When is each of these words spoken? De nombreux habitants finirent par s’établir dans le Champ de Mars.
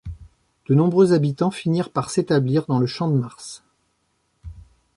De 0.67 0.73
nombreux 0.73 1.13
habitants 1.13 1.51
finirent 1.51 1.91
par 1.91 2.09
s’établir 2.09 2.65
dans 2.65 2.79
le 2.79 2.87
Champ 2.87 3.07
de 3.07 3.15
Mars. 3.19 3.63